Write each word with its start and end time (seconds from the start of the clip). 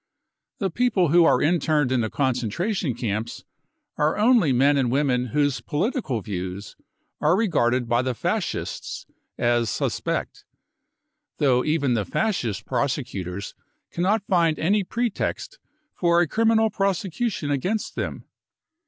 The 0.57 0.71
people 0.71 1.09
who 1.09 1.25
are 1.25 1.43
interned 1.43 1.91
in 1.91 2.01
the 2.01 2.09
concentration 2.09 2.95
camps 2.95 3.43
are 3.97 4.17
only 4.17 4.51
men 4.51 4.75
and 4.75 4.89
women 4.91 5.27
whose 5.27 5.61
political 5.61 6.21
views 6.23 6.75
are 7.21 7.37
regarded 7.37 7.87
by 7.87 8.01
the 8.01 8.15
Fascists 8.15 9.05
as 9.37 9.69
suspect, 9.69 10.43
though 11.37 11.63
even 11.63 11.93
the 11.93 12.03
Fascist 12.03 12.65
prosecutors 12.65 13.53
cannot 13.91 14.25
find 14.25 14.57
any 14.57 14.83
pretext 14.83 15.59
for 15.93 16.19
a 16.19 16.27
criminal 16.27 16.71
prosecution 16.71 17.51
against 17.51 17.93
them. 17.95 18.25